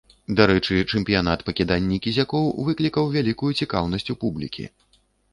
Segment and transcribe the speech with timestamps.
[0.37, 4.65] Дарэчы, чэмпіянат па кіданні кізякоў выклікаў вялікую цікаўнасць у публікі.